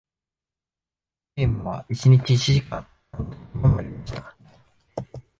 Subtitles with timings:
[1.35, 4.33] ゲームは一日一時間なんて言葉もありました。